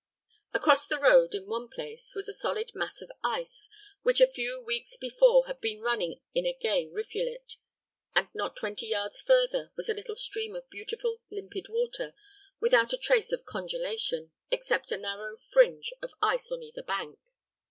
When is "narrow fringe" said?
14.97-15.93